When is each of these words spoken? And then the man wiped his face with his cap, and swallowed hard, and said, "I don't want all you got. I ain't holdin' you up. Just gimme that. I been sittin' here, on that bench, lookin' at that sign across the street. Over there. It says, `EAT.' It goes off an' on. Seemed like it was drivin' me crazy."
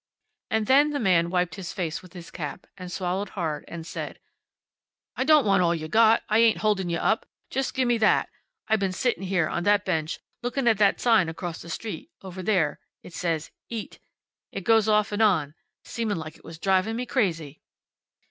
And 0.49 0.65
then 0.65 0.89
the 0.89 0.99
man 0.99 1.29
wiped 1.29 1.53
his 1.53 1.73
face 1.73 2.01
with 2.01 2.13
his 2.13 2.31
cap, 2.31 2.65
and 2.75 2.91
swallowed 2.91 3.29
hard, 3.37 3.63
and 3.67 3.85
said, 3.85 4.17
"I 5.15 5.23
don't 5.23 5.45
want 5.45 5.61
all 5.61 5.75
you 5.75 5.87
got. 5.87 6.23
I 6.27 6.39
ain't 6.39 6.57
holdin' 6.57 6.89
you 6.89 6.97
up. 6.97 7.27
Just 7.51 7.75
gimme 7.75 7.99
that. 7.99 8.27
I 8.67 8.77
been 8.77 8.93
sittin' 8.93 9.21
here, 9.21 9.47
on 9.47 9.61
that 9.65 9.85
bench, 9.85 10.19
lookin' 10.41 10.67
at 10.67 10.79
that 10.79 10.99
sign 10.99 11.29
across 11.29 11.61
the 11.61 11.69
street. 11.69 12.09
Over 12.23 12.41
there. 12.41 12.79
It 13.03 13.13
says, 13.13 13.51
`EAT.' 13.69 13.99
It 14.51 14.63
goes 14.63 14.89
off 14.89 15.13
an' 15.13 15.21
on. 15.21 15.53
Seemed 15.85 16.17
like 16.17 16.35
it 16.35 16.43
was 16.43 16.57
drivin' 16.57 16.95
me 16.95 17.05
crazy." 17.05 17.61